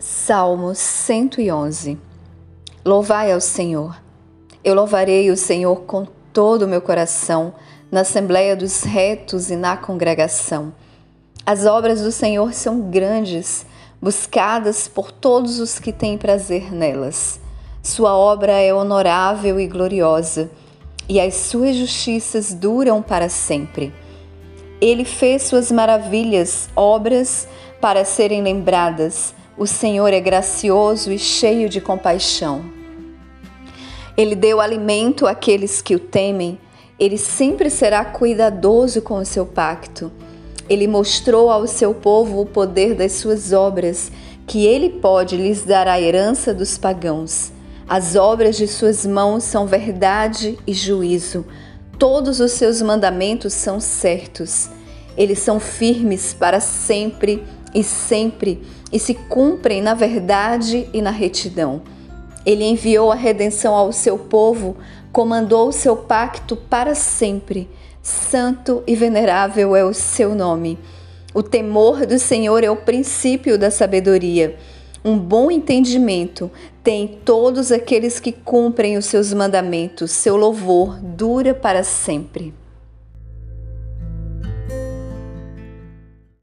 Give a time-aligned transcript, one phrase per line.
[0.00, 1.98] Salmo 111
[2.82, 4.00] Louvai ao Senhor.
[4.64, 7.52] Eu louvarei o Senhor com todo o meu coração,
[7.92, 10.72] na assembleia dos retos e na congregação.
[11.44, 13.66] As obras do Senhor são grandes,
[14.00, 17.38] buscadas por todos os que têm prazer nelas.
[17.82, 20.50] Sua obra é honorável e gloriosa,
[21.10, 23.92] e as suas justiças duram para sempre.
[24.80, 27.46] Ele fez suas maravilhas, obras,
[27.82, 32.64] para serem lembradas o Senhor é gracioso e cheio de compaixão.
[34.16, 36.58] Ele deu alimento àqueles que o temem.
[36.98, 40.10] Ele sempre será cuidadoso com o seu pacto.
[40.66, 44.10] Ele mostrou ao seu povo o poder das suas obras,
[44.46, 47.52] que ele pode lhes dar a herança dos pagãos.
[47.86, 51.44] As obras de suas mãos são verdade e juízo.
[51.98, 54.70] Todos os seus mandamentos são certos.
[55.18, 61.82] Eles são firmes para sempre e sempre e se cumprem na verdade e na retidão.
[62.44, 64.76] Ele enviou a redenção ao seu povo,
[65.12, 67.68] comandou o seu pacto para sempre.
[68.02, 70.78] Santo e venerável é o seu nome.
[71.34, 74.56] O temor do Senhor é o princípio da sabedoria.
[75.04, 76.50] Um bom entendimento
[76.82, 80.10] tem todos aqueles que cumprem os seus mandamentos.
[80.10, 82.59] Seu louvor dura para sempre.